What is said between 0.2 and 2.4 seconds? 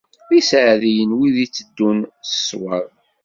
D iseɛdiyen wid itteddun s